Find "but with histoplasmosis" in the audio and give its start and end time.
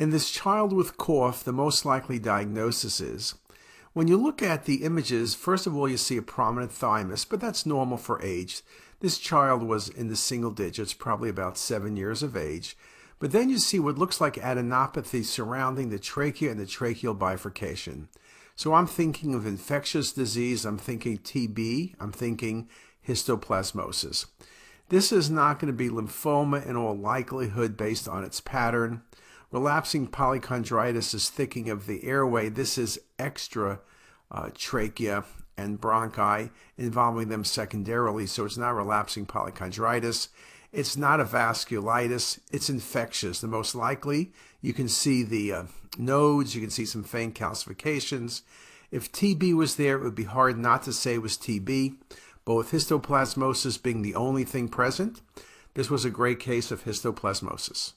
52.44-53.82